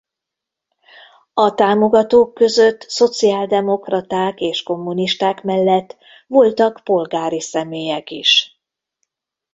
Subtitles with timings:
[1.33, 8.61] A támogatók között szociáldemokraták és kommunisták mellett voltak polgári személyek is.